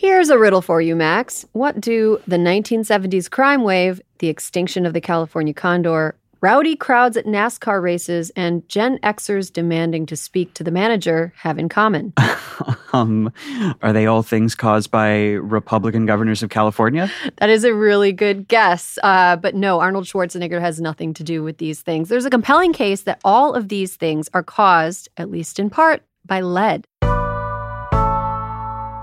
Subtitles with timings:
[0.00, 1.44] Here's a riddle for you, Max.
[1.54, 7.24] What do the 1970s crime wave, the extinction of the California condor, rowdy crowds at
[7.24, 12.12] NASCAR races, and Gen Xers demanding to speak to the manager have in common?
[12.92, 13.32] um,
[13.82, 17.10] are they all things caused by Republican governors of California?
[17.38, 19.00] That is a really good guess.
[19.02, 22.08] Uh, but no, Arnold Schwarzenegger has nothing to do with these things.
[22.08, 26.04] There's a compelling case that all of these things are caused, at least in part,
[26.24, 26.86] by lead.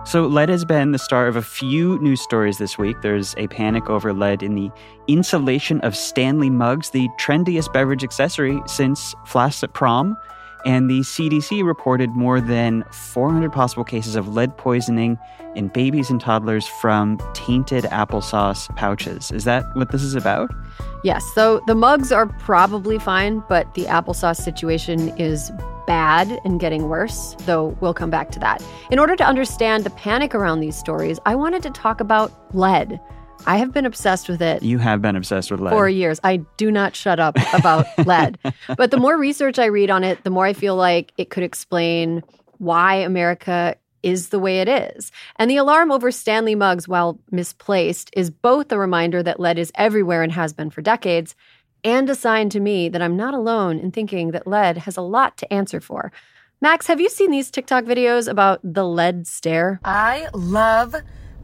[0.06, 3.02] So, lead has been the star of a few news stories this week.
[3.02, 4.70] There's a panic over lead in the
[5.08, 10.16] insulation of Stanley mugs, the trendiest beverage accessory since flasks at prom.
[10.64, 15.18] And the CDC reported more than 400 possible cases of lead poisoning
[15.56, 19.32] in babies and toddlers from tainted applesauce pouches.
[19.32, 20.52] Is that what this is about?
[21.04, 21.24] Yes.
[21.34, 25.52] So the mugs are probably fine, but the applesauce situation is
[25.86, 28.64] bad and getting worse, though we'll come back to that.
[28.92, 33.00] In order to understand the panic around these stories, I wanted to talk about lead.
[33.48, 34.64] I have been obsessed with it.
[34.64, 35.72] You have been obsessed with lead.
[35.72, 36.20] For years.
[36.24, 38.40] I do not shut up about lead.
[38.76, 41.44] But the more research I read on it, the more I feel like it could
[41.44, 42.24] explain
[42.58, 43.76] why America
[44.06, 45.12] is the way it is.
[45.38, 49.72] And the alarm over Stanley mugs, while misplaced, is both a reminder that lead is
[49.76, 51.36] everywhere and has been for decades,
[51.86, 55.02] and a sign to me that I'm not alone in thinking that lead has a
[55.02, 56.12] lot to answer for.
[56.60, 59.80] Max, have you seen these TikTok videos about the lead stare?
[59.86, 60.96] I love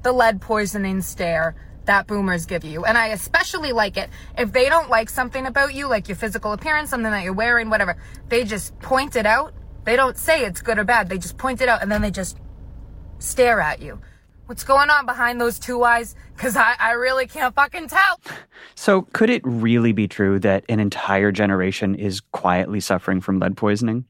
[0.02, 2.86] the lead poisoning stare that boomers give you.
[2.86, 6.54] And I especially like it if they don't like something about you, like your physical
[6.54, 7.98] appearance, something that you're wearing, whatever.
[8.30, 9.54] They just point it out.
[9.84, 11.10] They don't say it's good or bad.
[11.10, 12.40] They just point it out and then they just
[13.20, 14.02] stare at you.
[14.52, 16.14] What's going on behind those two eyes?
[16.36, 18.20] Because I, I really can't fucking tell.
[18.76, 23.56] So, could it really be true that an entire generation is quietly suffering from lead
[23.56, 24.04] poisoning?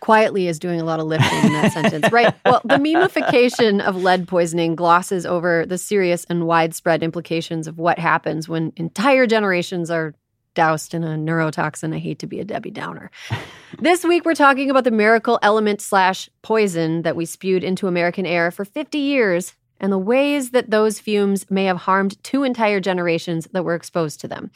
[0.00, 2.34] Quietly is doing a lot of lifting in that sentence, right?
[2.44, 8.00] Well, the memification of lead poisoning glosses over the serious and widespread implications of what
[8.00, 10.12] happens when entire generations are
[10.54, 11.94] doused in a neurotoxin.
[11.94, 13.12] I hate to be a Debbie Downer.
[13.78, 18.26] this week, we're talking about the miracle element slash poison that we spewed into American
[18.26, 22.80] air for 50 years and the ways that those fumes may have harmed two entire
[22.80, 24.50] generations that were exposed to them.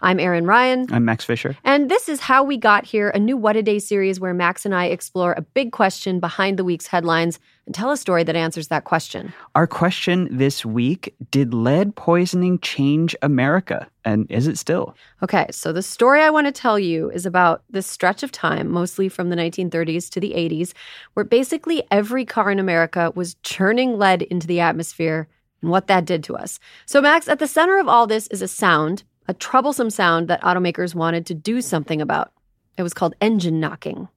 [0.00, 0.86] I'm Erin Ryan.
[0.92, 1.56] I'm Max Fisher.
[1.64, 4.64] And this is How We Got Here, a new What a Day series where Max
[4.66, 8.36] and I explore a big question behind the week's headlines and tell a story that
[8.36, 9.32] answers that question.
[9.54, 13.88] Our question this week Did lead poisoning change America?
[14.04, 14.94] And is it still?
[15.22, 18.70] Okay, so the story I want to tell you is about this stretch of time,
[18.70, 20.72] mostly from the 1930s to the 80s,
[21.14, 25.28] where basically every car in America was churning lead into the atmosphere
[25.62, 26.60] and what that did to us.
[26.84, 30.42] So, Max, at the center of all this is a sound, a troublesome sound that
[30.42, 32.32] automakers wanted to do something about.
[32.76, 34.08] It was called engine knocking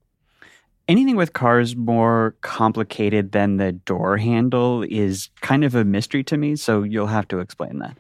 [0.88, 6.38] anything with cars more complicated than the door handle is kind of a mystery to
[6.38, 6.56] me.
[6.56, 7.98] So you'll have to explain that.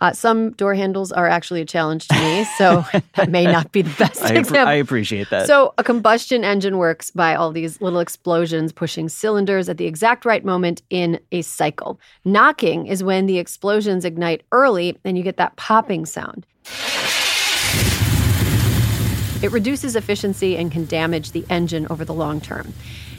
[0.00, 2.84] Uh, some door handles are actually a challenge to me, so
[3.14, 4.68] that may not be the best I, example.
[4.68, 5.46] I appreciate that.
[5.46, 10.24] So, a combustion engine works by all these little explosions pushing cylinders at the exact
[10.24, 12.00] right moment in a cycle.
[12.24, 16.44] Knocking is when the explosions ignite early and you get that popping sound.
[19.44, 22.72] It reduces efficiency and can damage the engine over the long term.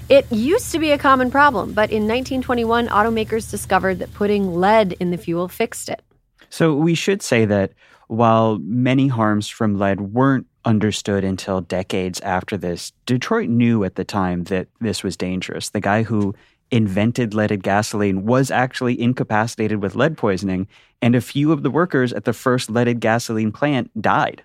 [0.10, 4.94] It used to be a common problem, but in 1921, automakers discovered that putting lead
[4.94, 6.02] in the fuel fixed it.
[6.50, 7.74] So we should say that
[8.08, 14.04] while many harms from lead weren't understood until decades after this, Detroit knew at the
[14.04, 15.70] time that this was dangerous.
[15.70, 16.34] The guy who
[16.72, 20.68] invented leaded gasoline was actually incapacitated with lead poisoning,
[21.04, 24.42] and a few of the workers at the first leaded gasoline plant died.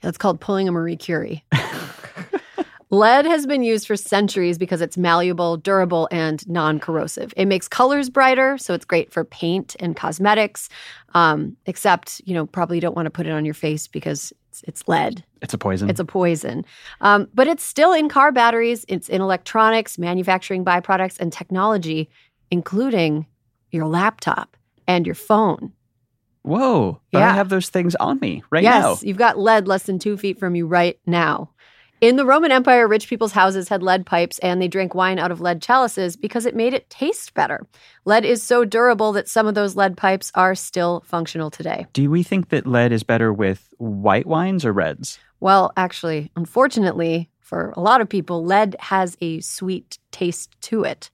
[0.00, 1.44] That's called pulling a Marie Curie.
[2.90, 7.34] Lead has been used for centuries because it's malleable, durable, and non corrosive.
[7.36, 10.70] It makes colors brighter, so it's great for paint and cosmetics.
[11.14, 14.62] Um, except, you know, probably don't want to put it on your face because it's,
[14.64, 15.22] it's lead.
[15.42, 15.90] It's a poison.
[15.90, 16.64] It's a poison.
[17.02, 22.08] Um, but it's still in car batteries, it's in electronics, manufacturing byproducts, and technology,
[22.50, 23.26] including
[23.70, 24.56] your laptop
[24.86, 25.72] and your phone.
[26.48, 27.00] Whoa.
[27.12, 27.30] Yeah.
[27.30, 28.96] I have those things on me right yes, now.
[29.06, 31.50] you've got lead less than two feet from you right now.
[32.00, 35.32] In the Roman Empire, rich people's houses had lead pipes and they drank wine out
[35.32, 37.66] of lead chalices because it made it taste better.
[38.04, 41.86] Lead is so durable that some of those lead pipes are still functional today.
[41.92, 45.18] Do we think that lead is better with white wines or reds?
[45.40, 51.10] Well, actually, unfortunately, for a lot of people, lead has a sweet taste to it.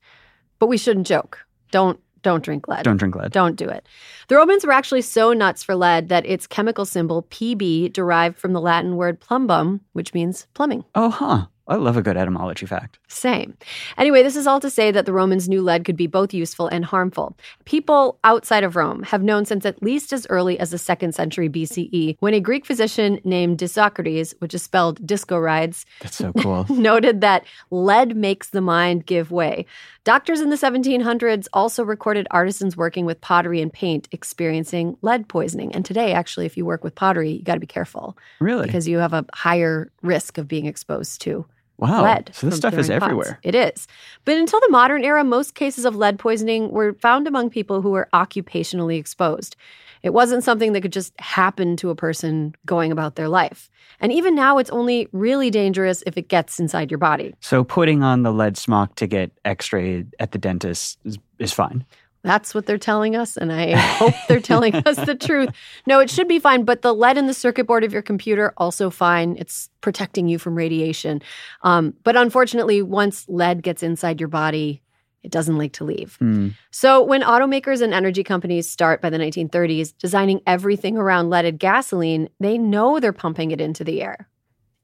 [0.59, 1.39] But we shouldn't joke.
[1.71, 2.83] Don't don't drink lead.
[2.83, 3.31] Don't drink lead.
[3.31, 3.87] Don't do it.
[4.27, 8.53] The Romans were actually so nuts for lead that its chemical symbol, Pb, derived from
[8.53, 10.85] the Latin word plumbum, which means plumbing.
[10.97, 11.47] Oh, huh.
[11.67, 12.99] I love a good etymology fact.
[13.09, 13.57] Same.
[13.97, 16.67] Anyway, this is all to say that the Romans knew lead could be both useful
[16.67, 17.37] and harmful.
[17.65, 21.49] People outside of Rome have known since at least as early as the second century
[21.49, 26.67] BCE, when a Greek physician named Dioscorides, which is spelled disco rides, That's so cool.
[26.69, 29.65] noted that lead makes the mind give way.
[30.05, 35.75] Doctors in the 1700s also recorded artisans working with pottery and paint experiencing lead poisoning.
[35.75, 38.67] And today, actually, if you work with pottery, you got to be careful really?
[38.67, 41.47] because you have a higher risk of being exposed to
[41.79, 42.03] wow.
[42.03, 42.31] lead.
[42.33, 43.07] So this stuff is stirring pots.
[43.07, 43.39] everywhere.
[43.43, 43.87] It is.
[44.25, 47.91] But until the modern era, most cases of lead poisoning were found among people who
[47.91, 49.57] were occupationally exposed.
[50.03, 53.71] It wasn't something that could just happen to a person going about their life.
[54.01, 57.35] And even now, it's only really dangerous if it gets inside your body.
[57.41, 61.87] So putting on the lead smock to get x-rayed at the dentist is, is fine.
[62.25, 65.51] That's what they're telling us, and I hope they're telling us the truth.
[65.87, 68.55] No, it should be fine, but the lead in the circuit board of your computer
[68.57, 69.37] also fine.
[69.39, 71.21] It's protecting you from radiation.
[71.63, 74.83] Um, but unfortunately, once lead gets inside your body,
[75.23, 76.17] it doesn't like to leave.
[76.17, 76.49] Hmm.
[76.71, 82.31] So, when automakers and energy companies start by the 1930s designing everything around leaded gasoline,
[82.41, 84.29] they know they're pumping it into the air.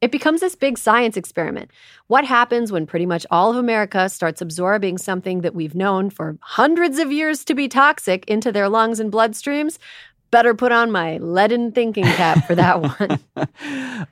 [0.00, 1.70] It becomes this big science experiment.
[2.06, 6.38] What happens when pretty much all of America starts absorbing something that we've known for
[6.40, 9.78] hundreds of years to be toxic into their lungs and bloodstreams?
[10.30, 12.80] Better put on my leaden thinking cap for that
[13.36, 13.48] one.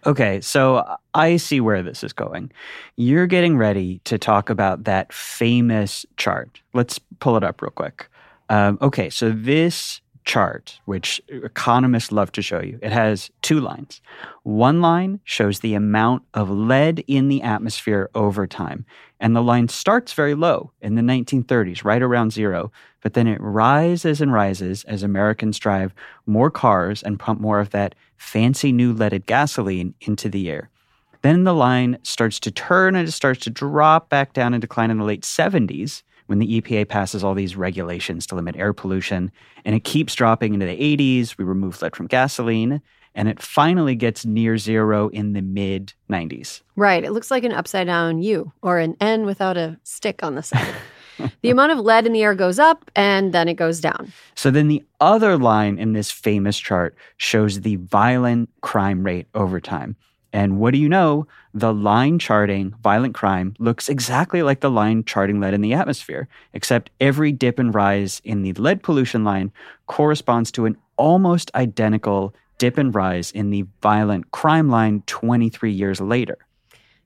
[0.05, 2.52] okay, so I see where this is going.
[2.96, 6.61] You're getting ready to talk about that famous chart.
[6.75, 8.11] Let's pull it up real quick.
[8.50, 14.02] Um, okay, so this chart, which economists love to show you, it has two lines.
[14.42, 18.84] One line shows the amount of lead in the atmosphere over time.
[19.19, 22.70] And the line starts very low in the 1930s, right around zero,
[23.02, 25.94] but then it rises and rises as Americans drive
[26.26, 30.69] more cars and pump more of that fancy new leaded gasoline into the air.
[31.22, 34.90] Then the line starts to turn and it starts to drop back down and decline
[34.90, 39.32] in the late 70s when the EPA passes all these regulations to limit air pollution.
[39.64, 41.36] And it keeps dropping into the 80s.
[41.38, 42.82] We remove lead from gasoline.
[43.14, 46.60] And it finally gets near zero in the mid 90s.
[46.76, 47.02] Right.
[47.02, 50.42] It looks like an upside down U or an N without a stick on the
[50.42, 50.75] side.
[51.42, 54.12] the amount of lead in the air goes up and then it goes down.
[54.34, 59.60] So then the other line in this famous chart shows the violent crime rate over
[59.60, 59.96] time.
[60.32, 61.26] And what do you know?
[61.54, 66.28] The line charting violent crime looks exactly like the line charting lead in the atmosphere,
[66.52, 69.52] except every dip and rise in the lead pollution line
[69.86, 76.00] corresponds to an almost identical dip and rise in the violent crime line 23 years
[76.00, 76.36] later.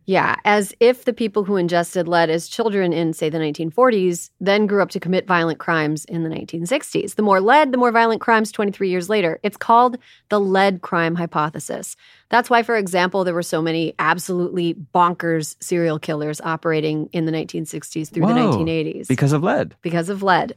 [0.05, 4.67] Yeah, as if the people who ingested lead as children in, say, the 1940s then
[4.67, 7.15] grew up to commit violent crimes in the 1960s.
[7.15, 9.39] The more lead, the more violent crimes 23 years later.
[9.43, 11.95] It's called the lead crime hypothesis.
[12.31, 17.33] That's why, for example, there were so many absolutely bonkers serial killers operating in the
[17.33, 19.75] 1960s through the 1980s Because of lead.
[19.83, 20.57] because of lead.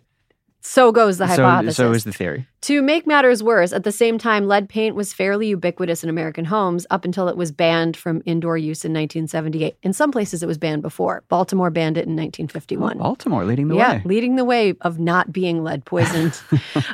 [0.67, 1.77] So goes the hypothesis.
[1.77, 2.47] so is the theory.
[2.62, 6.44] To make matters worse, at the same time, lead paint was fairly ubiquitous in American
[6.44, 9.77] homes up until it was banned from indoor use in 1978.
[9.83, 11.23] In some places, it was banned before.
[11.29, 12.97] Baltimore banned it in 1951.
[12.97, 14.01] Baltimore leading the yeah, way.
[14.06, 16.41] leading the way of not being lead poisoned.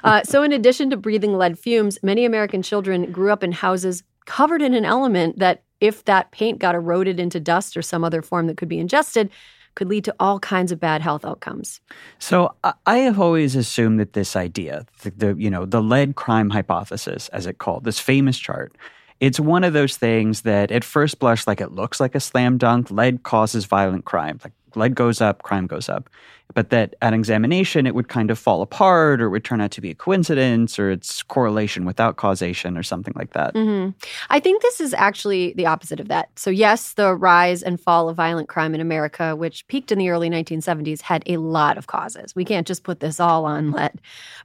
[0.03, 4.03] uh, so, in addition to breathing lead fumes, many American children grew up in houses
[4.25, 8.21] covered in an element that, if that paint got eroded into dust or some other
[8.21, 9.31] form that could be ingested,
[9.75, 11.79] could lead to all kinds of bad health outcomes.
[12.19, 16.49] So I- have always assumed that this idea, the, the you know the lead crime
[16.49, 18.75] hypothesis, as it called, this famous chart,
[19.19, 22.57] it's one of those things that at first blush, like it looks like a slam
[22.57, 22.89] dunk.
[22.91, 24.39] Lead causes violent crime.
[24.43, 26.09] Like lead goes up, crime goes up.
[26.53, 29.71] But that at examination, it would kind of fall apart, or it would turn out
[29.71, 33.55] to be a coincidence, or it's correlation without causation, or something like that.
[33.55, 33.89] hmm
[34.29, 36.29] I think this is actually the opposite of that.
[36.35, 40.09] So, yes, the rise and fall of violent crime in America, which peaked in the
[40.09, 42.35] early 1970s, had a lot of causes.
[42.35, 43.99] We can't just put this all on lead.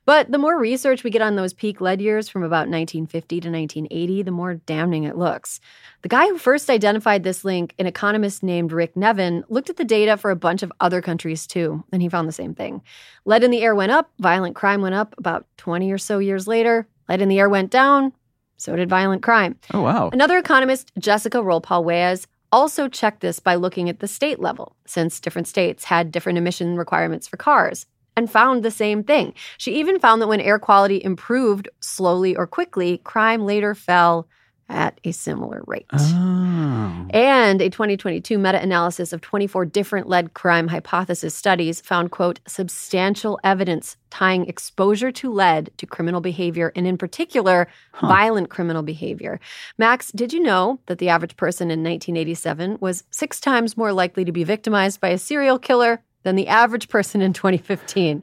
[0.05, 3.51] But the more research we get on those peak lead years from about 1950 to
[3.51, 5.61] 1980, the more damning it looks.
[6.03, 9.85] The guy who first identified this link, an economist named Rick Nevin, looked at the
[9.85, 12.83] data for a bunch of other countries too, and he found the same thing.
[13.25, 16.47] Lead in the air went up, violent crime went up about 20 or so years
[16.47, 16.87] later.
[17.09, 18.13] Lead in the air went down,
[18.59, 19.59] so did violent crime.
[19.73, 20.11] Oh wow!
[20.13, 25.21] Another economist, Jessica Wolpaw Reyes, also checked this by looking at the state level, since
[25.21, 29.33] different states had different emission requirements for cars, and found the same thing.
[29.57, 34.29] She even found that when air quality improved slowly or quickly, crime later fell
[34.69, 35.87] at a similar rate.
[35.93, 37.07] Oh.
[37.11, 43.97] And a 2022 meta-analysis of 24 different lead crime hypothesis studies found, quote, substantial evidence
[44.11, 48.09] tying exposure to lead to criminal behavior and in particular, Huh.
[48.09, 49.41] violent criminal behavior.
[49.79, 54.25] Max, did you know that the average person in 1987 was six times more likely
[54.25, 58.23] to be victimized by a serial killer than the average person in 2015?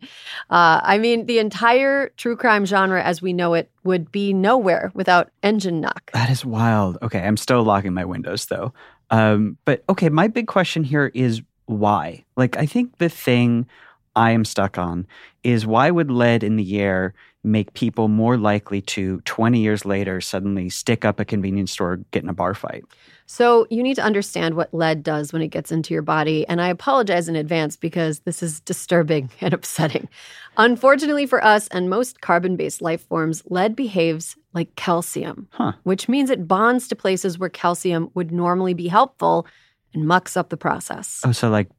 [0.49, 4.91] Uh, I mean, the entire true crime genre as we know it would be nowhere
[4.93, 6.11] without engine knock.
[6.13, 6.97] That is wild.
[7.01, 8.73] Okay, I'm still locking my windows though.
[9.09, 12.25] Um, but okay, my big question here is why?
[12.35, 13.67] Like, I think the thing
[14.15, 15.07] I am stuck on
[15.43, 20.21] is why would lead in the air make people more likely to 20 years later
[20.21, 22.83] suddenly stick up a convenience store, get in a bar fight?
[23.25, 26.45] So, you need to understand what lead does when it gets into your body.
[26.47, 30.09] And I apologize in advance because this is disturbing and upsetting.
[30.57, 35.73] Unfortunately for us and most carbon based life forms, lead behaves like calcium, Huh.
[35.83, 39.47] which means it bonds to places where calcium would normally be helpful
[39.93, 41.21] and mucks up the process.
[41.25, 41.69] Oh, so like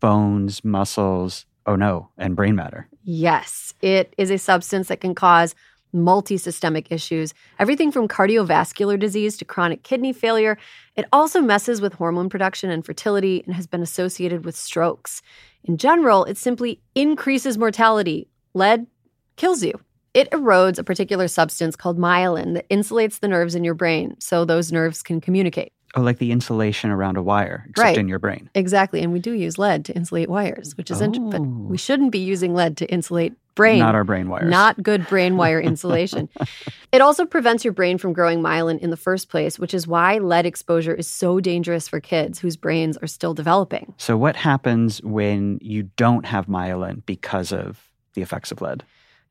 [0.00, 2.88] bones, muscles, oh no, and brain matter.
[3.02, 5.54] Yes, it is a substance that can cause
[5.94, 10.58] multisystemic issues, everything from cardiovascular disease to chronic kidney failure.
[10.96, 15.22] It also messes with hormone production and fertility and has been associated with strokes.
[15.62, 18.28] In general, it simply increases mortality.
[18.54, 18.86] Lead
[19.36, 19.80] kills you.
[20.14, 24.44] It erodes a particular substance called myelin that insulates the nerves in your brain so
[24.44, 25.72] those nerves can communicate.
[25.96, 27.96] Oh, like the insulation around a wire, except Right.
[27.98, 28.50] in your brain.
[28.54, 29.00] Exactly.
[29.02, 31.30] And we do use lead to insulate wires, which is interesting.
[31.30, 31.66] But Oh.
[31.68, 33.78] we shouldn't be using lead to insulate brain.
[33.78, 34.50] Not our brain wires.
[34.50, 36.28] Not good brain wire insulation.
[36.90, 40.18] it also prevents your brain from growing myelin in the first place, which is why
[40.18, 43.94] lead exposure is so dangerous for kids whose brains are still developing.
[43.96, 48.82] So, what happens when you don't have myelin because of the effects of lead?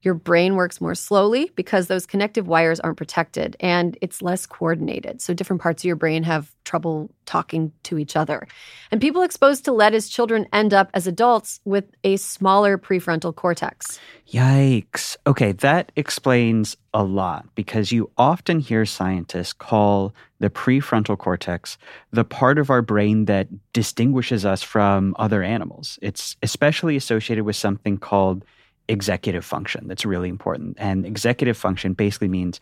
[0.03, 5.22] Your brain works more slowly because those connective wires aren't protected and it's less coordinated.
[5.22, 8.48] So, different parts of your brain have trouble talking to each other.
[8.91, 13.33] And people exposed to lead as children end up as adults with a smaller prefrontal
[13.33, 14.00] cortex.
[14.29, 15.15] Yikes.
[15.25, 21.77] Okay, that explains a lot because you often hear scientists call the prefrontal cortex
[22.12, 25.98] the part of our brain that distinguishes us from other animals.
[26.01, 28.43] It's especially associated with something called
[28.87, 30.75] executive function that's really important.
[30.79, 32.59] And executive function basically means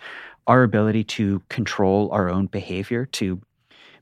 [0.47, 3.41] our ability to control our own behavior, to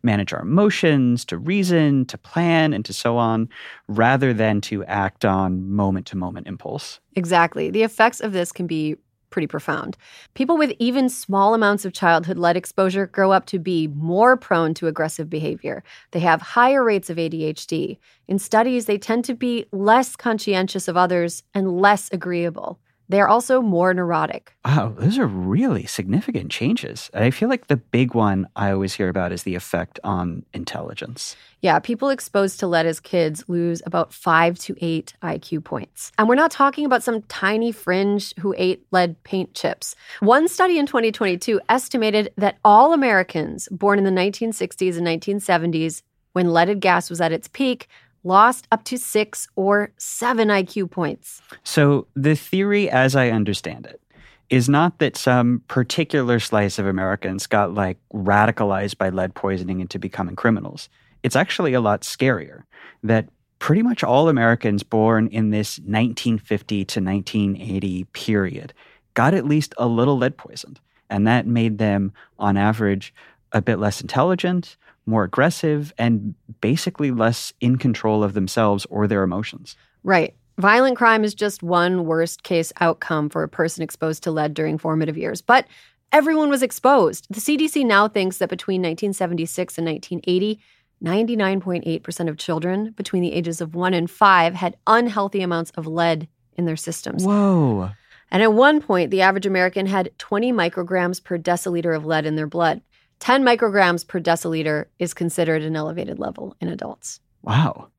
[0.03, 3.49] manage our emotions, to reason, to plan, and to so on,
[3.87, 6.99] rather than to act on moment to moment impulse.
[7.15, 7.69] Exactly.
[7.69, 8.95] The effects of this can be
[9.29, 9.97] pretty profound.
[10.33, 14.73] People with even small amounts of childhood lead exposure grow up to be more prone
[14.75, 15.83] to aggressive behavior.
[16.11, 17.97] They have higher rates of ADHD.
[18.27, 22.79] In studies, they tend to be less conscientious of others and less agreeable.
[23.09, 24.53] They are also more neurotic.
[24.63, 27.09] Wow, those are really significant changes.
[27.11, 31.35] I feel like the big one I always hear about is the effect on intelligence.
[31.61, 36.11] Yeah, people exposed to lead as kids lose about five to eight IQ points.
[36.19, 39.95] And we're not talking about some tiny fringe who ate lead paint chips.
[40.19, 46.53] One study in 2022 estimated that all Americans born in the 1960s and 1970s, when
[46.53, 47.87] leaded gas was at its peak,
[48.23, 51.41] lost up to six or seven IQ points.
[51.63, 54.01] So, the theory, as I understand it,
[54.49, 59.99] is not that some particular slice of Americans got like radicalized by lead poisoning into
[59.99, 60.89] becoming criminals.
[61.21, 62.63] It's actually a lot scarier
[63.03, 68.73] that pretty much all Americans born in this 1950 to 1980 period
[69.13, 70.79] got at least a little lead poisoned.
[71.09, 73.13] And that made them, on average,
[73.51, 74.77] a bit less intelligent,
[75.09, 79.75] more aggressive, and basically less in control of themselves or their emotions.
[80.03, 80.35] Right.
[80.57, 84.77] Violent crime is just one worst case outcome for a person exposed to lead during
[84.77, 85.41] formative years.
[85.41, 85.65] But
[86.11, 87.27] everyone was exposed.
[87.29, 90.59] The CDC now thinks that between 1976 and 1980,
[91.03, 96.27] 99.8% of children between the ages of 1 and 5 had unhealthy amounts of lead
[96.55, 97.25] in their systems.
[97.25, 97.91] Whoa.
[98.31, 102.35] And at one point, the average American had 20 micrograms per deciliter of lead in
[102.35, 102.81] their blood.
[103.19, 107.19] 10 micrograms per deciliter is considered an elevated level in adults.
[107.41, 107.89] Wow.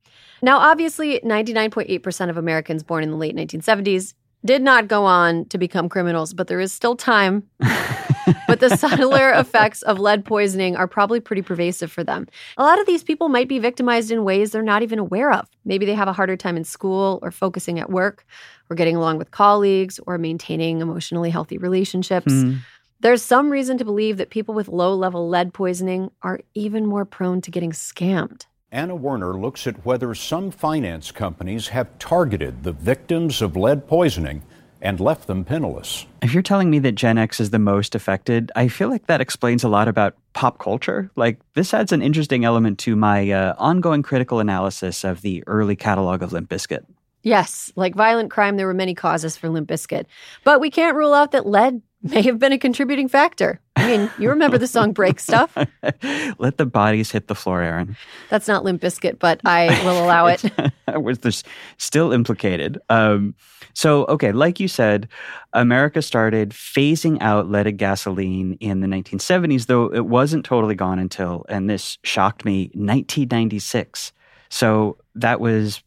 [0.43, 5.59] Now, obviously, 99.8% of Americans born in the late 1970s did not go on to
[5.59, 7.43] become criminals, but there is still time.
[8.47, 12.27] but the subtler effects of lead poisoning are probably pretty pervasive for them.
[12.57, 15.47] A lot of these people might be victimized in ways they're not even aware of.
[15.65, 18.25] Maybe they have a harder time in school or focusing at work
[18.71, 22.33] or getting along with colleagues or maintaining emotionally healthy relationships.
[22.33, 22.55] Hmm.
[23.03, 27.07] There's some reason to believe that people with low level lead poisoning are even more
[27.07, 28.45] prone to getting scammed.
[28.71, 34.43] Anna Werner looks at whether some finance companies have targeted the victims of lead poisoning
[34.83, 36.05] and left them penniless.
[36.21, 39.23] If you're telling me that Gen X is the most affected, I feel like that
[39.23, 41.11] explains a lot about pop culture.
[41.17, 45.75] Like, this adds an interesting element to my uh, ongoing critical analysis of the early
[45.75, 46.85] catalog of Limp Bizkit.
[47.23, 50.05] Yes, like violent crime, there were many causes for Limp Bizkit.
[50.45, 53.61] But we can't rule out that lead may have been a contributing factor.
[53.77, 55.57] I mean, you remember the song Break Stuff?
[56.39, 57.97] Let the bodies hit the floor, Erin.
[58.29, 60.45] That's not Limp Bizkit, but I will allow it.
[61.01, 61.43] was this
[61.79, 62.79] still implicated?
[62.89, 63.35] Um,
[63.75, 65.09] so, okay, like you said,
[65.53, 71.45] America started phasing out leaded gasoline in the 1970s, though it wasn't totally gone until,
[71.49, 74.13] and this shocked me, 1996.
[74.49, 75.83] So that was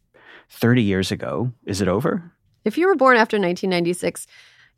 [0.50, 1.52] 30 years ago.
[1.66, 2.30] Is it over?
[2.64, 4.26] If you were born after 1996,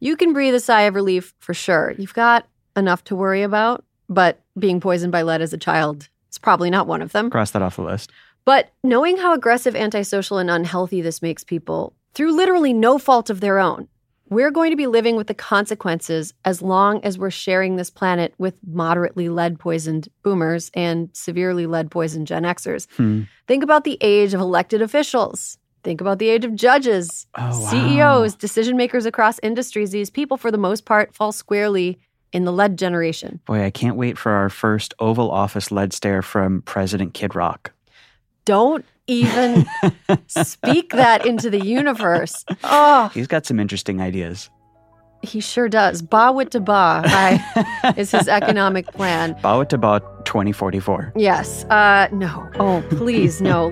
[0.00, 1.94] you can breathe a sigh of relief for sure.
[1.98, 6.38] You've got enough to worry about, but being poisoned by lead as a child is
[6.38, 7.30] probably not one of them.
[7.30, 8.10] Cross that off the list.
[8.44, 13.40] But knowing how aggressive, antisocial, and unhealthy this makes people, through literally no fault of
[13.40, 13.88] their own,
[14.28, 18.34] we're going to be living with the consequences as long as we're sharing this planet
[18.38, 22.88] with moderately lead poisoned boomers and severely lead poisoned Gen Xers.
[22.96, 23.22] Hmm.
[23.46, 25.58] Think about the age of elected officials.
[25.86, 27.70] Think about the age of judges, Oh, wow.
[27.70, 29.92] CEOs, decision makers across industries.
[29.92, 31.96] These people, for the most part, fall squarely
[32.32, 33.38] in the lead generation.
[33.46, 37.70] Boy, I can't wait for our first Oval Office lead stare from President Kid Rock.
[38.44, 39.64] Don't even
[40.26, 42.44] speak that into the universe.
[42.64, 44.50] Oh, He's got some interesting ideas.
[45.22, 46.02] he sure does.
[46.02, 49.34] Bawitdaba I- is his economic plan.
[49.36, 51.12] Bawa to Ba 2044.
[51.14, 51.62] Yes.
[51.66, 52.50] Uh, no.
[52.58, 53.70] Oh, please, no.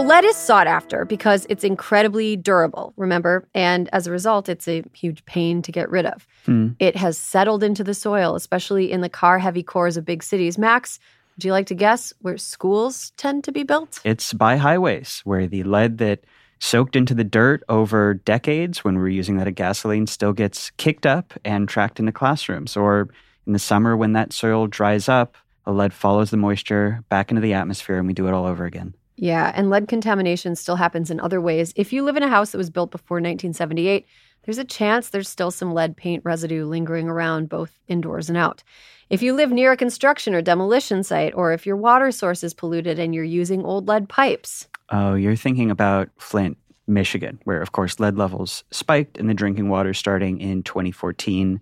[0.00, 3.46] So lead is sought after because it's incredibly durable, remember?
[3.52, 6.26] And as a result, it's a huge pain to get rid of.
[6.46, 6.68] Hmm.
[6.78, 10.56] It has settled into the soil, especially in the car heavy cores of big cities.
[10.56, 11.00] Max,
[11.36, 14.00] would you like to guess where schools tend to be built?
[14.02, 16.24] It's by highways where the lead that
[16.60, 20.70] soaked into the dirt over decades when we were using that as gasoline still gets
[20.78, 22.74] kicked up and tracked into classrooms.
[22.74, 23.10] Or
[23.46, 27.42] in the summer when that soil dries up, the lead follows the moisture back into
[27.42, 28.94] the atmosphere and we do it all over again.
[29.20, 31.74] Yeah, and lead contamination still happens in other ways.
[31.76, 34.06] If you live in a house that was built before 1978,
[34.44, 38.62] there's a chance there's still some lead paint residue lingering around both indoors and out.
[39.10, 42.54] If you live near a construction or demolition site, or if your water source is
[42.54, 46.56] polluted and you're using old lead pipes, Oh, you're thinking about Flint,
[46.86, 51.60] Michigan, where, of course, lead levels spiked in the drinking water starting in 2014.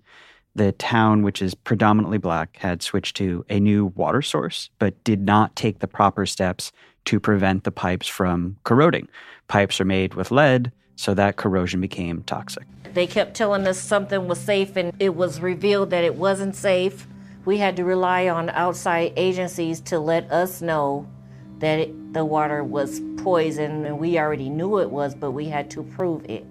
[0.55, 5.21] The town, which is predominantly black, had switched to a new water source, but did
[5.21, 6.73] not take the proper steps
[7.05, 9.09] to prevent the pipes from corroding.
[9.47, 12.67] Pipes are made with lead, so that corrosion became toxic.
[12.93, 17.07] They kept telling us something was safe, and it was revealed that it wasn't safe.
[17.45, 21.07] We had to rely on outside agencies to let us know
[21.61, 25.71] that it, the water was poison, and we already knew it was, but we had
[25.71, 26.45] to prove it.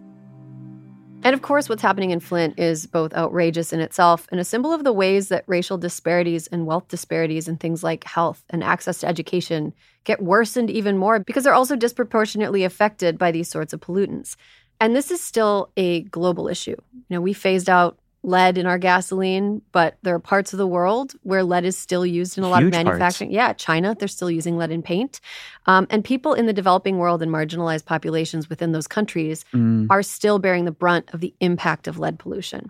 [1.28, 4.72] And of course, what's happening in Flint is both outrageous in itself and a symbol
[4.72, 9.00] of the ways that racial disparities and wealth disparities and things like health and access
[9.00, 9.74] to education
[10.06, 14.38] get worsened even more because they're also disproportionately affected by these sorts of pollutants.
[14.80, 16.78] And this is still a global issue.
[16.94, 20.68] You know, we phased out lead in our gasoline, but there are parts of the
[20.68, 22.86] world where lead is still used in a lot Huge of parts.
[22.86, 23.32] manufacturing.
[23.32, 25.22] Yeah, China, they're still using lead in paint.
[25.66, 30.04] Um, and people in the developing world and marginalized populations within those countries Mm, are
[30.04, 32.70] still bearing the brunt of the impact of lead pollution.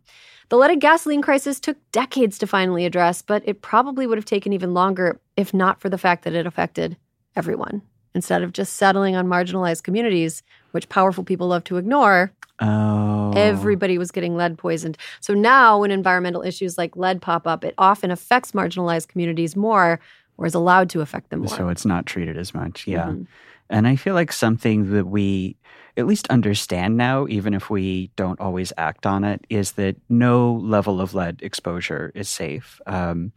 [0.50, 4.54] The leaded gasoline crisis took decades to finally address, but it probably would have taken
[4.54, 6.96] even longer if not for the fact that it affected
[7.36, 7.82] everyone.
[8.15, 10.41] Instead of just settling on marginalized communities,
[10.77, 13.33] which powerful people love to ignore, oh.
[13.35, 14.95] everybody was getting lead poisoned.
[15.21, 19.99] So now, when environmental issues like lead pop up, it often affects marginalized communities more
[20.37, 21.47] or is allowed to affect them more.
[21.47, 22.85] So it's not treated as much.
[22.85, 23.07] Yeah.
[23.07, 23.25] Mhm.
[23.71, 25.57] And I feel like something that we
[25.97, 30.53] at least understand now, even if we don't always act on it, is that no
[30.53, 32.79] level of lead exposure is safe.
[32.85, 33.31] Um,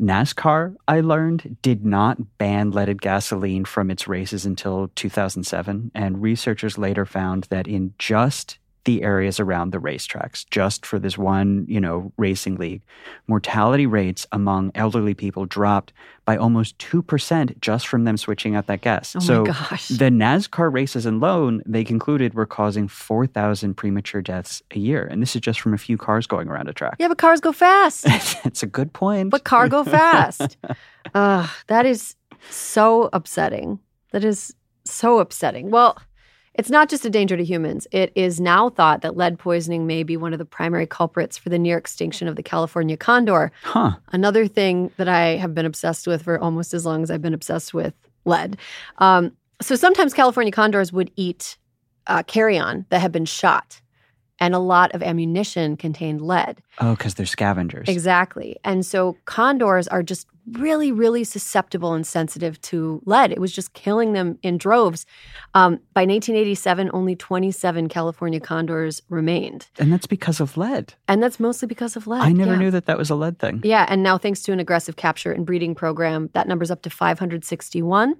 [0.00, 5.90] NASCAR, I learned, did not ban leaded gasoline from its races until 2007.
[5.94, 11.16] And researchers later found that in just the areas around the racetracks, just for this
[11.16, 12.82] one, you know, racing league,
[13.28, 15.92] mortality rates among elderly people dropped
[16.24, 19.14] by almost 2% just from them switching out that gas.
[19.16, 19.88] Oh so my gosh.
[19.88, 25.04] the NASCAR races alone, they concluded were causing 4,000 premature deaths a year.
[25.04, 26.96] And this is just from a few cars going around a track.
[26.98, 28.04] yeah, but cars go fast.
[28.44, 29.30] it's a good point.
[29.30, 30.56] but car go fast.
[31.14, 32.16] Ugh, that is
[32.50, 33.78] so upsetting.
[34.12, 35.70] That is so upsetting.
[35.70, 35.98] Well,
[36.54, 37.86] It's not just a danger to humans.
[37.92, 41.48] It is now thought that lead poisoning may be one of the primary culprits for
[41.48, 43.52] the near extinction of the California condor.
[43.62, 43.92] Huh.
[44.12, 47.34] Another thing that I have been obsessed with for almost as long as I've been
[47.34, 48.58] obsessed with lead.
[48.98, 51.56] Um, so sometimes California condors would eat
[52.06, 53.80] uh, carrion that had been shot,
[54.38, 56.62] and a lot of ammunition contained lead.
[56.80, 57.88] Oh, because they're scavengers.
[57.88, 58.56] Exactly.
[58.64, 63.30] And so condors are just really, really susceptible and sensitive to lead.
[63.30, 65.06] It was just killing them in droves.
[65.54, 69.68] Um, by 1987, only 27 California condors remained.
[69.78, 70.94] And that's because of lead.
[71.06, 72.22] And that's mostly because of lead.
[72.22, 72.58] I never yeah.
[72.58, 73.60] knew that that was a lead thing.
[73.62, 76.90] Yeah, and now thanks to an aggressive capture and breeding program, that number's up to
[76.90, 78.16] 561.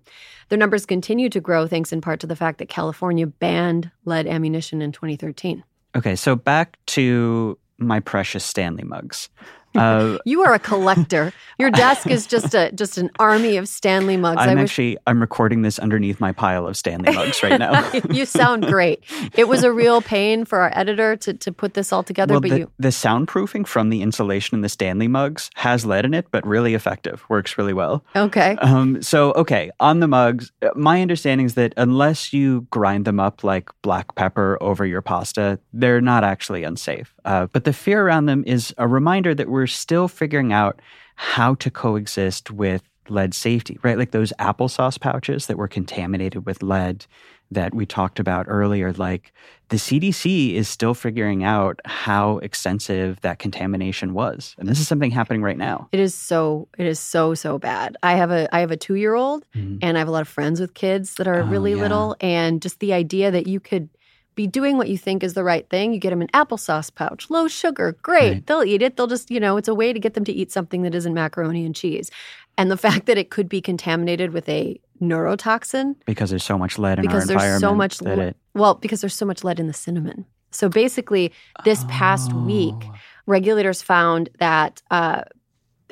[0.48, 4.26] Their numbers continue to grow thanks in part to the fact that California banned lead
[4.26, 5.64] ammunition in 2013.
[5.96, 9.28] Okay, so back to my precious Stanley mugs.
[9.74, 11.32] Uh, You are a collector.
[11.58, 14.40] Your desk is just a just an army of Stanley mugs.
[14.40, 17.90] I'm wish actually I'm recording this underneath my pile of Stanley mugs right now.
[18.10, 19.02] you sound great.
[19.34, 22.40] It was a real pain for our editor to to put this all together, well,
[22.40, 26.14] but the, you the soundproofing from the insulation in the Stanley mugs has lead in
[26.14, 27.24] it, but really effective.
[27.28, 28.04] Works really well.
[28.16, 28.56] okay.
[28.60, 33.44] Um, so, okay, on the mugs, my understanding is that unless you grind them up
[33.44, 37.14] like black pepper over your pasta, they're not actually unsafe.
[37.24, 40.80] Uh, but the fear around them is a reminder that we're still figuring out
[41.16, 43.98] how to coexist with lead safety, right?
[43.98, 47.04] Like those applesauce pouches that were contaminated with lead
[47.50, 48.92] that we talked about earlier.
[48.92, 49.32] Like
[49.68, 54.54] the CDC is still figuring out how extensive that contamination was.
[54.58, 55.88] And this is something happening right now.
[55.92, 57.96] It is so it is so so bad.
[58.02, 59.78] I have a I have a 2-year-old Mhm.
[59.82, 61.82] and I have a lot of friends with kids that are Oh, really yeah.
[61.82, 63.90] little and just the idea that you could
[64.34, 65.92] be doing what you think is the right thing.
[65.92, 68.32] You get them an applesauce pouch, low sugar, great.
[68.32, 68.46] Right.
[68.46, 68.96] They'll eat it.
[68.96, 71.12] They'll just, you know, it's a way to get them to eat something that isn't
[71.14, 72.10] macaroni and cheese.
[72.56, 76.78] And the fact that it could be contaminated with a neurotoxin because there's so much
[76.78, 79.42] lead in because our there's environment so much le- it well because there's so much
[79.42, 81.32] lead in the cinnamon so basically
[81.64, 82.94] this past week Oh.
[83.26, 85.22] regulators found that uh,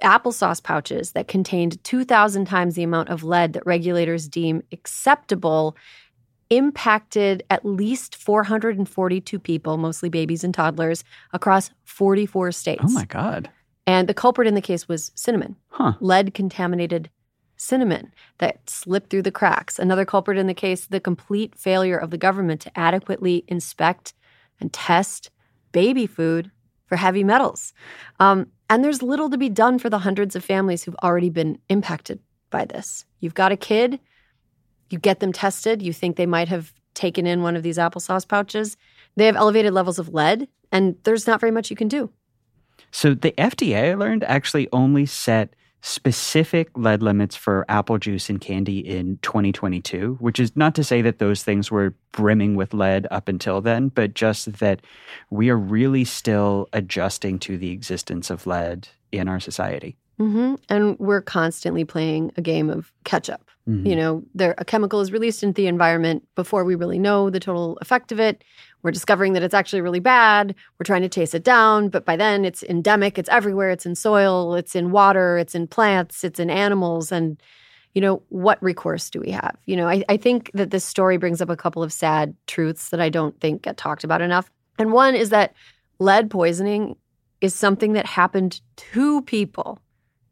[0.02, 5.76] applesauce pouches that contained 2000 times the amount of lead that regulators deem acceptable
[6.50, 13.48] impacted at least 442 people mostly babies and toddlers across 44 states oh my god
[13.86, 17.08] and the culprit in the case was cinnamon huh lead contaminated
[17.60, 19.78] cinnamon that slipped through the cracks.
[19.78, 24.14] Another culprit in the case, the complete failure of the government to adequately inspect
[24.60, 25.30] and test
[25.72, 26.50] baby food
[26.86, 27.72] for heavy metals.
[28.18, 31.58] Um, and there's little to be done for the hundreds of families who've already been
[31.68, 33.04] impacted by this.
[33.20, 34.00] You've got a kid,
[34.92, 38.26] you get them tested, you think they might have taken in one of these applesauce
[38.26, 38.76] pouches.
[39.16, 42.10] They have elevated levels of lead, and there's not very much you can do.
[42.90, 48.40] so the fda i learned actually only set specific lead limits for apple juice and
[48.40, 53.06] candy in 2022 which is not to say that those things were brimming with lead
[53.10, 54.80] up until then but just that
[55.30, 60.98] we are really still adjusting to the existence of lead in our society hmm And
[60.98, 63.42] we're constantly playing a game of catch up.
[63.70, 63.86] Mhm.
[63.86, 67.40] You know, there a chemical is released into the environment before we really know the
[67.40, 68.42] total effect of it.
[68.82, 70.54] We're discovering that it's actually really bad.
[70.78, 73.18] We're trying to chase it down, but by then it's endemic.
[73.18, 73.70] It's everywhere.
[73.70, 74.54] It's in soil.
[74.54, 75.38] It's in water.
[75.38, 76.24] It's in plants.
[76.24, 77.12] It's in animals.
[77.12, 77.40] And
[77.94, 79.56] you know, what recourse do we have?
[79.66, 82.90] You know, I, I think that this story brings up a couple of sad truths
[82.90, 84.48] that I don't think get talked about enough.
[84.78, 85.54] And one is that
[85.98, 86.94] lead poisoning
[87.40, 89.80] is something that happened to people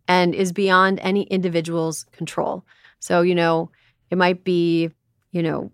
[0.06, 2.64] and is beyond any individual's control.
[3.00, 3.70] So, you know,
[4.10, 4.90] it might be,
[5.32, 5.70] you know,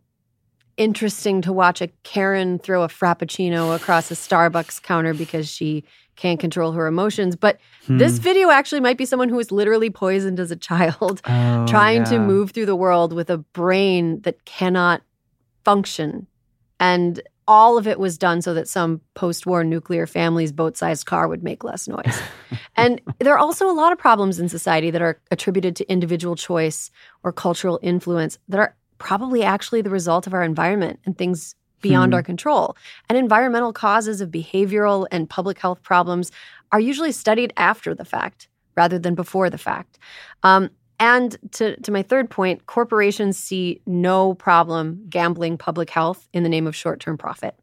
[0.76, 5.84] interesting to watch a Karen throw a frappuccino across a Starbucks counter because she
[6.16, 7.36] can't control her emotions.
[7.36, 7.58] But
[7.88, 8.22] this Hmm.
[8.22, 12.18] video actually might be someone who was literally poisoned as a child, Oh, trying to
[12.18, 15.02] move through the world with a brain that cannot
[15.64, 16.26] function.
[16.80, 21.06] And all of it was done so that some post war nuclear family's boat sized
[21.06, 22.22] car would make less noise.
[22.76, 26.36] and there are also a lot of problems in society that are attributed to individual
[26.36, 26.90] choice
[27.22, 32.12] or cultural influence that are probably actually the result of our environment and things beyond
[32.12, 32.16] Hmm.
[32.16, 32.76] our control.
[33.08, 36.32] And environmental causes of behavioral and public health problems
[36.72, 39.98] are usually studied after the fact rather than before the fact.
[40.42, 46.42] Um, and to, to my third point, corporations see no problem gambling public health in
[46.42, 47.58] the name of short term profit.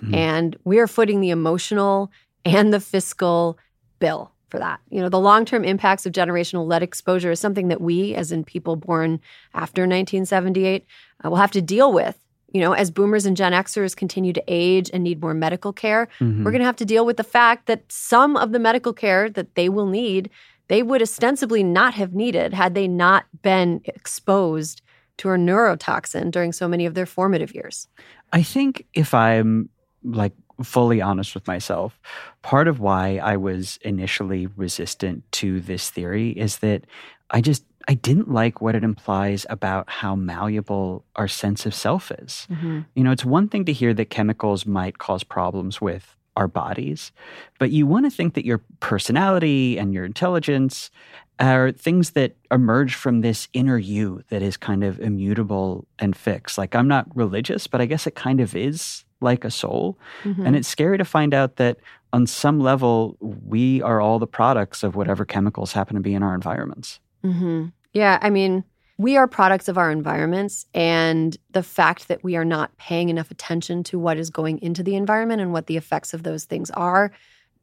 [0.00, 0.14] Hmm.
[0.14, 2.10] And we are footing the emotional
[2.44, 3.58] and the fiscal
[3.98, 4.80] bill for that.
[4.90, 8.30] You know, the long term impacts of generational lead exposure is something that we, as
[8.30, 9.20] in people born
[9.54, 10.84] after 1978,
[11.24, 12.18] uh, will have to deal with.
[12.52, 16.08] You know, as boomers and Gen Xers continue to age and need more medical care,
[16.20, 16.44] Mhm.
[16.44, 19.28] we're going to have to deal with the fact that some of the medical care
[19.30, 20.30] that they will need,
[20.68, 24.82] they would ostensibly not have needed had they not been exposed
[25.18, 27.88] to a neurotoxin during so many of their formative years?
[28.32, 29.68] I think if I'm
[30.02, 31.98] like fully honest with myself,
[32.42, 36.84] part of why I was initially resistant to this theory is that
[37.30, 42.10] I just I didn't like what it implies about how malleable our sense of self
[42.10, 42.48] is.
[42.50, 42.80] Mm-hmm.
[42.94, 47.12] You know, it's one thing to hear that chemicals might cause problems with our bodies,
[47.58, 50.90] but you want to think that your personality and your intelligence
[51.38, 56.56] are things that emerge from this inner you that is kind of immutable and fixed.
[56.56, 59.98] Like, I'm not religious, but I guess it kind of is like a soul.
[60.24, 60.46] Mm-hmm.
[60.46, 61.78] And it's scary to find out that
[62.12, 66.22] on some level, we are all the products of whatever chemicals happen to be in
[66.22, 67.00] our environments.
[67.24, 67.66] Mm-hmm.
[67.92, 68.18] Yeah.
[68.22, 68.64] I mean,
[68.98, 70.66] we are products of our environments.
[70.72, 74.82] And the fact that we are not paying enough attention to what is going into
[74.82, 77.12] the environment and what the effects of those things are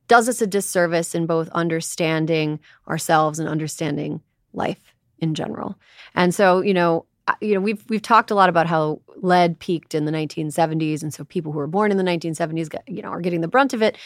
[0.08, 4.22] does us a disservice in both understanding ourselves and understanding
[4.54, 5.76] life in general.
[6.14, 7.06] And so, you know,
[7.40, 11.14] you know, we've we've talked a lot about how lead peaked in the 1970s, and
[11.14, 13.82] so people who were born in the 1970s, you know, are getting the brunt of
[13.82, 13.98] it.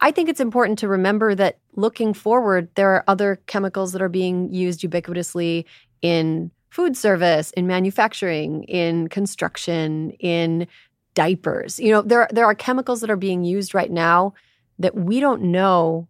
[0.00, 4.08] I think it's important to remember that looking forward, there are other chemicals that are
[4.08, 5.66] being used ubiquitously
[6.00, 10.66] in food service, in manufacturing, in construction, in
[11.12, 11.78] diapers.
[11.78, 14.32] You know, there there are chemicals that are being used right now
[14.78, 16.08] that we don't know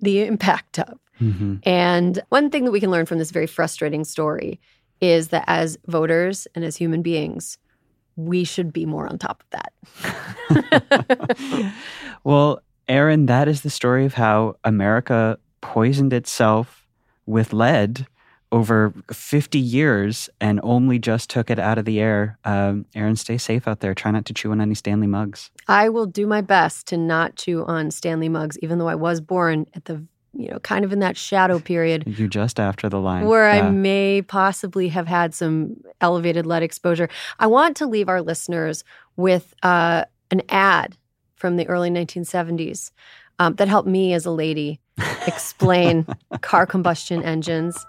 [0.00, 0.98] the impact of.
[1.20, 1.56] Mm-hmm.
[1.64, 4.58] And one thing that we can learn from this very frustrating story
[5.02, 7.58] is that as voters and as human beings,
[8.16, 9.60] we should be more on top of
[11.10, 11.72] that.
[12.24, 16.86] well, Erin, that is the story of how America poisoned itself
[17.26, 18.06] with lead
[18.52, 22.38] over 50 years and only just took it out of the air.
[22.44, 23.94] Um, Erin, stay safe out there.
[23.94, 25.50] Try not to chew on any Stanley mugs.
[25.68, 29.20] I will do my best to not chew on Stanley mugs, even though I was
[29.20, 30.04] born at the
[30.38, 32.04] you know, kind of in that shadow period.
[32.16, 33.26] You just after the line.
[33.26, 33.66] Where yeah.
[33.66, 37.08] I may possibly have had some elevated lead exposure.
[37.38, 38.84] I want to leave our listeners
[39.16, 40.96] with uh, an ad
[41.34, 42.90] from the early 1970s
[43.38, 44.80] um, that helped me as a lady
[45.26, 46.06] explain
[46.40, 47.84] car combustion engines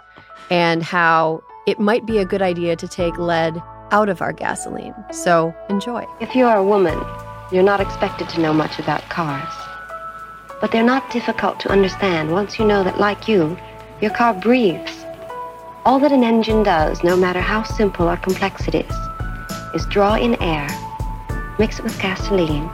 [0.50, 4.96] and how it might be a good idea to take lead out of our gasoline.
[5.12, 6.06] So enjoy.
[6.20, 6.98] If you are a woman,
[7.52, 9.54] you're not expected to know much about cars.
[10.60, 13.58] But they're not difficult to understand once you know that, like you,
[14.02, 15.06] your car breathes.
[15.86, 18.96] All that an engine does, no matter how simple or complex it is,
[19.74, 20.68] is draw in air,
[21.60, 22.70] mix it with gasoline,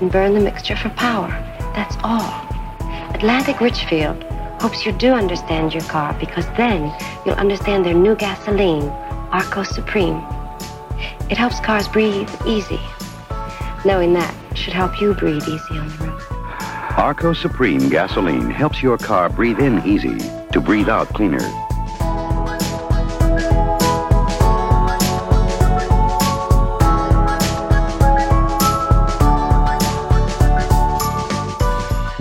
[0.00, 1.30] and burn the mixture for power.
[1.74, 2.46] That's all.
[3.14, 4.22] Atlantic Richfield
[4.60, 6.92] hopes you do understand your car because then
[7.24, 8.88] you'll understand their new gasoline,
[9.30, 10.24] Arco Supreme.
[11.30, 12.80] It helps cars breathe easy.
[13.84, 16.22] Knowing that should help you breathe easy on the road.
[16.96, 20.18] Arco Supreme gasoline helps your car breathe in easy
[20.52, 21.67] to breathe out cleaner.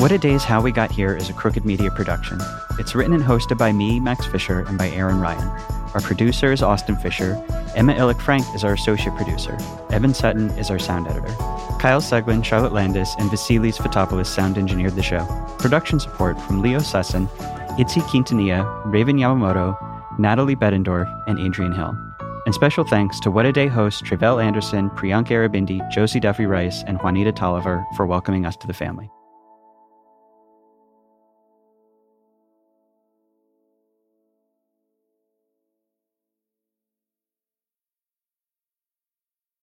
[0.07, 2.39] What a Day's How We Got Here is a Crooked Media production.
[2.79, 5.49] It's written and hosted by me, Max Fisher, and by Erin Ryan.
[5.93, 7.33] Our producer is Austin Fisher.
[7.75, 9.57] Emma Illick Frank is our associate producer.
[9.89, 11.35] Evan Sutton is our sound editor.
[11.81, 15.25] Kyle Seglin, Charlotte Landis, and Vasilis Fotopoulos sound engineered the show.
[15.59, 17.27] Production support from Leo Sussin,
[17.77, 19.75] Itzi Quintanilla, Raven Yamamoto,
[20.17, 21.97] Natalie Bettendorf, and Adrian Hill.
[22.45, 26.81] And special thanks to What a Day hosts Tre'vell Anderson, Priyanka Aribindi, Josie Duffy Rice,
[26.87, 29.11] and Juanita Tolliver for welcoming us to the family.